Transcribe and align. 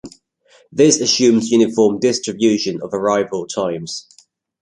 This 0.71 0.99
assumes 0.99 1.51
uniform 1.51 1.99
distribution 1.99 2.81
of 2.81 2.91
arrival 2.91 3.45
times. 3.45 4.07